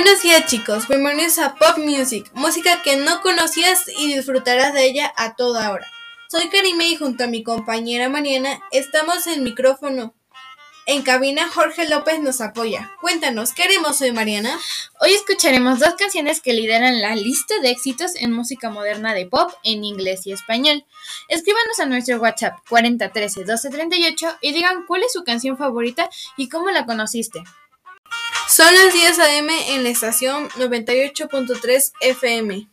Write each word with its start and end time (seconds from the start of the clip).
Buenos 0.00 0.22
días 0.22 0.46
chicos, 0.46 0.86
bienvenidos 0.86 1.40
a 1.40 1.56
Pop 1.56 1.76
Music, 1.78 2.30
música 2.32 2.82
que 2.82 2.94
no 2.98 3.20
conocías 3.20 3.88
y 3.88 4.14
disfrutarás 4.14 4.72
de 4.72 4.84
ella 4.84 5.12
a 5.16 5.34
toda 5.34 5.72
hora. 5.72 5.84
Soy 6.30 6.48
Karime 6.50 6.86
y 6.86 6.94
junto 6.94 7.24
a 7.24 7.26
mi 7.26 7.42
compañera 7.42 8.08
Mariana 8.08 8.60
estamos 8.70 9.26
en 9.26 9.42
micrófono. 9.42 10.14
En 10.86 11.02
cabina 11.02 11.48
Jorge 11.48 11.88
López 11.88 12.20
nos 12.20 12.40
apoya. 12.40 12.92
Cuéntanos, 13.00 13.52
¿qué 13.52 13.64
haremos 13.64 14.00
hoy 14.00 14.12
Mariana? 14.12 14.56
Hoy 15.00 15.14
escucharemos 15.14 15.80
dos 15.80 15.94
canciones 15.98 16.40
que 16.40 16.52
lideran 16.52 17.00
la 17.00 17.16
lista 17.16 17.58
de 17.60 17.70
éxitos 17.70 18.12
en 18.14 18.30
música 18.30 18.70
moderna 18.70 19.14
de 19.14 19.26
pop 19.26 19.50
en 19.64 19.82
inglés 19.82 20.28
y 20.28 20.32
español. 20.32 20.86
Escríbanos 21.26 21.80
a 21.80 21.86
nuestro 21.86 22.18
WhatsApp 22.18 22.56
4013 22.68 23.40
1238 23.40 24.38
y 24.42 24.52
digan 24.52 24.86
cuál 24.86 25.02
es 25.02 25.12
su 25.12 25.24
canción 25.24 25.58
favorita 25.58 26.08
y 26.36 26.48
cómo 26.48 26.70
la 26.70 26.86
conociste. 26.86 27.42
Son 28.48 28.74
las 28.74 28.94
10 28.94 29.18
a.m. 29.18 29.74
en 29.74 29.82
la 29.82 29.90
estación 29.90 30.48
98.3 30.50 31.92
FM. 32.00 32.66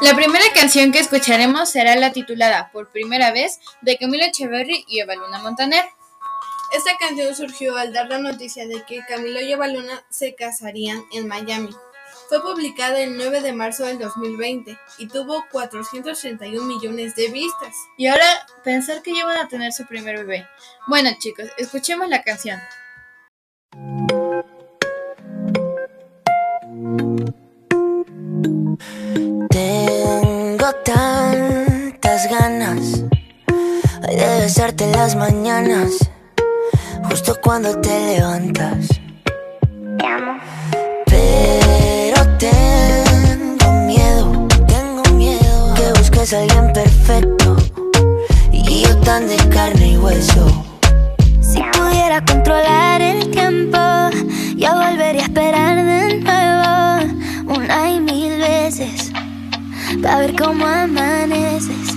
La 0.00 0.16
primera 0.16 0.44
canción 0.54 0.90
que 0.90 1.00
escucharemos 1.00 1.68
será 1.68 1.96
la 1.96 2.12
titulada 2.12 2.70
Por 2.72 2.90
primera 2.90 3.30
vez 3.30 3.60
de 3.82 3.98
Camilo 3.98 4.24
Echeverry 4.24 4.86
y 4.88 5.00
Eva 5.00 5.16
Luna 5.16 5.38
Montaner. 5.40 5.84
Esta 6.74 6.96
canción 6.98 7.34
surgió 7.34 7.76
al 7.76 7.92
dar 7.92 8.08
la 8.08 8.18
noticia 8.18 8.66
de 8.66 8.84
que 8.86 9.04
Camilo 9.06 9.42
y 9.42 9.52
Eva 9.52 9.68
Luna 9.68 10.02
se 10.08 10.34
casarían 10.34 11.04
en 11.12 11.28
Miami. 11.28 11.76
Fue 12.28 12.42
publicada 12.42 13.00
el 13.00 13.16
9 13.16 13.40
de 13.40 13.54
marzo 13.54 13.86
del 13.86 13.98
2020 13.98 14.78
y 14.98 15.08
tuvo 15.08 15.46
431 15.50 16.62
millones 16.62 17.16
de 17.16 17.28
vistas. 17.28 17.74
Y 17.96 18.06
ahora 18.06 18.26
pensar 18.62 19.00
que 19.00 19.14
ya 19.14 19.24
van 19.24 19.38
a 19.38 19.48
tener 19.48 19.72
su 19.72 19.86
primer 19.86 20.18
bebé. 20.18 20.46
Bueno 20.86 21.08
chicos, 21.18 21.46
escuchemos 21.56 22.06
la 22.10 22.22
canción. 22.22 22.58
Tengo 29.48 30.72
tantas 30.84 32.30
ganas 32.30 33.04
de 34.06 34.38
besarte 34.40 34.84
en 34.84 34.92
las 34.92 35.16
mañanas, 35.16 36.10
justo 37.08 37.38
cuando 37.42 37.80
te 37.80 38.16
levantas. 38.16 38.97
Alguien 46.32 46.72
perfecto 46.74 47.56
y 48.52 48.82
yo 48.82 48.96
tan 48.98 49.26
de 49.26 49.36
carne 49.48 49.92
y 49.92 49.96
hueso. 49.96 50.64
Si 51.40 51.62
pudiera 51.72 52.22
controlar 52.22 53.00
el 53.00 53.30
tiempo, 53.30 53.78
yo 54.54 54.74
volvería 54.74 55.22
a 55.22 55.24
esperar 55.24 55.76
de 55.76 56.20
nuevo 56.20 57.56
una 57.56 57.90
y 57.90 58.00
mil 58.00 58.38
veces 58.38 59.10
para 60.02 60.18
ver 60.18 60.36
cómo 60.36 60.66
amaneces. 60.66 61.96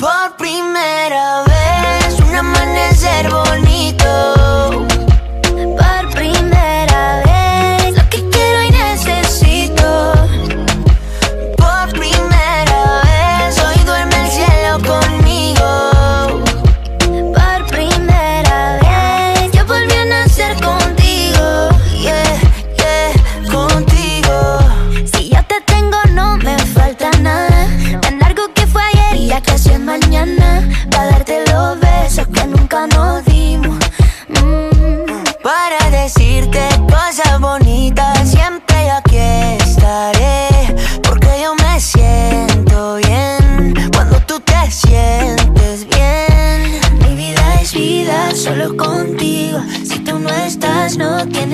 Por 0.00 0.36
primera 0.36 1.44
vez, 1.44 2.18
un 2.20 2.34
amanecer 2.34 3.23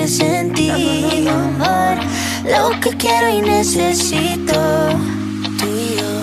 tienes 0.01 0.19
en. 0.19 0.51
Lo 2.45 2.79
que 2.79 2.89
quiero 2.97 3.29
y 3.29 3.41
necesito. 3.41 4.53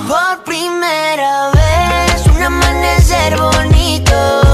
Por 0.08 0.44
primera 0.44 1.50
vez, 1.52 2.26
un 2.26 2.42
amanecer 2.42 3.36
bonito. 3.38 4.47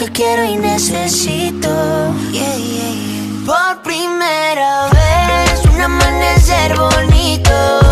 que 0.00 0.10
quiero 0.12 0.44
y 0.44 0.56
necesito. 0.56 1.68
Yeah, 2.32 2.56
yeah. 2.56 3.44
Por 3.44 3.82
primera 3.82 4.88
vez, 4.88 5.62
un 5.66 5.78
amanecer 5.78 6.74
bonito. 6.74 7.89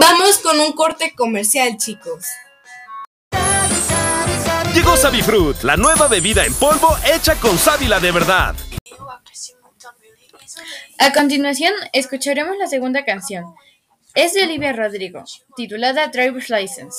Vamos 0.00 0.38
con 0.38 0.58
un 0.58 0.72
corte 0.72 1.12
comercial, 1.14 1.76
chicos. 1.76 2.24
Llegó 4.72 4.96
Savifruit, 4.96 5.62
la 5.64 5.76
nueva 5.76 6.08
bebida 6.08 6.46
en 6.46 6.54
polvo 6.54 6.96
hecha 7.04 7.34
con 7.34 7.58
sábila 7.58 8.00
de 8.00 8.10
verdad. 8.10 8.54
A 10.98 11.12
continuación, 11.12 11.74
escucharemos 11.92 12.56
la 12.56 12.68
segunda 12.68 13.04
canción. 13.04 13.44
Es 14.14 14.32
de 14.32 14.44
Olivia 14.44 14.72
Rodrigo, 14.72 15.24
titulada 15.56 16.06
Driver's 16.06 16.48
License. 16.48 16.98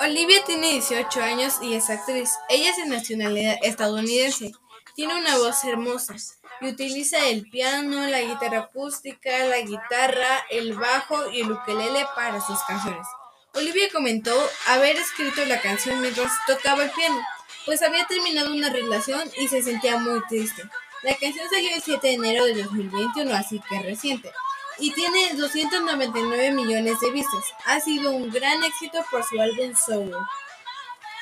Olivia 0.00 0.44
tiene 0.44 0.72
18 0.72 1.22
años 1.22 1.54
y 1.62 1.74
es 1.74 1.90
actriz. 1.90 2.30
Ella 2.48 2.70
es 2.70 2.76
de 2.76 2.86
nacionalidad 2.86 3.56
estadounidense. 3.62 4.52
Tiene 4.94 5.18
una 5.18 5.36
voz 5.38 5.62
hermosa 5.64 6.14
y 6.60 6.68
utiliza 6.68 7.26
el 7.28 7.48
piano, 7.50 8.06
la 8.06 8.20
guitarra 8.22 8.60
acústica, 8.60 9.44
la 9.44 9.60
guitarra, 9.60 10.44
el 10.50 10.74
bajo 10.74 11.30
y 11.30 11.42
el 11.42 11.52
ukelele 11.52 12.06
para 12.14 12.40
sus 12.40 12.58
canciones. 12.62 13.06
Olivia 13.54 13.88
comentó 13.92 14.34
haber 14.66 14.96
escrito 14.96 15.44
la 15.46 15.60
canción 15.60 16.00
mientras 16.00 16.32
tocaba 16.46 16.84
el 16.84 16.90
piano, 16.90 17.20
pues 17.64 17.82
había 17.82 18.06
terminado 18.06 18.52
una 18.52 18.70
relación 18.70 19.30
y 19.38 19.48
se 19.48 19.62
sentía 19.62 19.98
muy 19.98 20.20
triste. 20.28 20.62
La 21.02 21.14
canción 21.16 21.48
salió 21.50 21.74
el 21.74 21.82
7 21.82 22.06
de 22.06 22.14
enero 22.14 22.44
de 22.44 22.62
2021, 22.64 23.34
así 23.34 23.60
que 23.68 23.80
reciente, 23.80 24.32
y 24.78 24.92
tiene 24.92 25.34
299 25.36 26.52
millones 26.52 27.00
de 27.00 27.10
vistas. 27.10 27.44
Ha 27.66 27.80
sido 27.80 28.12
un 28.12 28.30
gran 28.30 28.62
éxito 28.64 28.98
por 29.10 29.24
su 29.24 29.40
álbum 29.40 29.74
solo. 29.74 30.18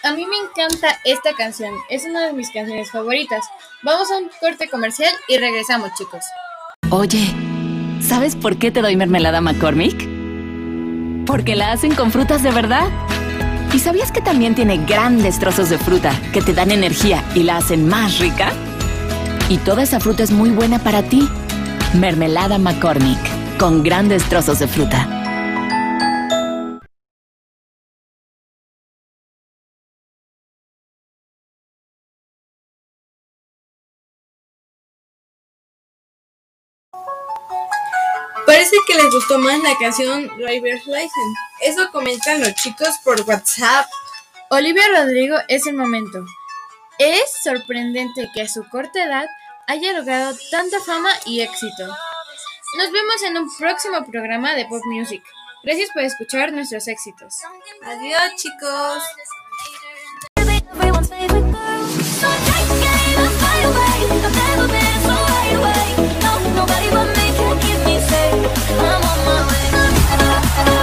A 0.02 0.12
mí 0.12 0.26
me 0.26 0.36
encanta 0.36 0.98
esta 1.04 1.32
canción, 1.32 1.72
es 1.88 2.04
una 2.04 2.26
de 2.26 2.34
mis 2.34 2.50
canciones 2.50 2.90
favoritas. 2.90 3.44
Vamos 3.82 4.10
a 4.10 4.18
un 4.18 4.30
corte 4.38 4.68
comercial 4.68 5.12
y 5.28 5.38
regresamos, 5.38 5.90
chicos. 5.96 6.22
Oye, 6.90 7.34
¿sabes 8.02 8.36
por 8.36 8.58
qué 8.58 8.70
te 8.70 8.82
doy 8.82 8.96
mermelada 8.96 9.40
McCormick? 9.40 9.96
Porque 11.26 11.56
la 11.56 11.72
hacen 11.72 11.94
con 11.94 12.12
frutas 12.12 12.42
de 12.42 12.50
verdad. 12.50 12.86
¿Y 13.72 13.78
sabías 13.78 14.12
que 14.12 14.20
también 14.20 14.54
tiene 14.54 14.76
grandes 14.76 15.38
trozos 15.38 15.70
de 15.70 15.78
fruta 15.78 16.12
que 16.32 16.42
te 16.42 16.52
dan 16.52 16.70
energía 16.70 17.24
y 17.34 17.42
la 17.42 17.56
hacen 17.56 17.88
más 17.88 18.18
rica? 18.18 18.52
Y 19.48 19.56
toda 19.58 19.82
esa 19.82 20.00
fruta 20.00 20.22
es 20.22 20.30
muy 20.30 20.50
buena 20.50 20.78
para 20.78 21.02
ti. 21.02 21.28
Mermelada 21.94 22.58
McCormick, 22.58 23.18
con 23.58 23.82
grandes 23.82 24.28
trozos 24.28 24.58
de 24.58 24.68
fruta. 24.68 25.08
Parece 38.46 38.76
que 38.86 38.94
les 38.94 39.10
gustó 39.10 39.38
más 39.38 39.58
la 39.62 39.74
canción 39.78 40.26
Driver's 40.36 40.86
License. 40.86 41.34
Eso 41.62 41.90
comentan 41.90 42.40
los 42.40 42.54
chicos 42.54 42.90
por 43.02 43.20
WhatsApp. 43.22 43.86
Olivia 44.50 44.84
Rodrigo 44.94 45.36
es 45.48 45.66
el 45.66 45.74
momento. 45.74 46.24
Es 46.98 47.24
sorprendente 47.42 48.30
que 48.34 48.42
a 48.42 48.48
su 48.48 48.68
corta 48.68 49.02
edad 49.02 49.26
haya 49.66 49.94
logrado 49.94 50.36
tanta 50.50 50.78
fama 50.80 51.10
y 51.24 51.40
éxito. 51.40 51.94
Nos 52.76 52.90
vemos 52.90 53.22
en 53.22 53.38
un 53.38 53.48
próximo 53.56 54.04
programa 54.04 54.54
de 54.54 54.66
Pop 54.66 54.82
Music. 54.86 55.22
Gracias 55.62 55.90
por 55.94 56.02
escuchar 56.02 56.52
nuestros 56.52 56.88
éxitos. 56.88 57.36
Adiós 57.84 58.34
chicos. 58.36 59.02